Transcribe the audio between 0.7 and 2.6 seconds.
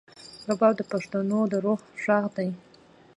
د پښتنو د روح غږ دی.